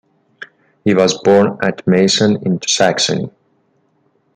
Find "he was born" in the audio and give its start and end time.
0.83-1.59